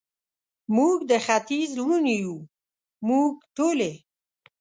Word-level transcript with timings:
موږ 0.75 0.97
د 1.09 1.11
ختیځ 1.25 1.69
لوڼې 1.79 2.15
یو، 2.25 2.35
موږ 3.07 3.31
ټولې، 3.55 3.91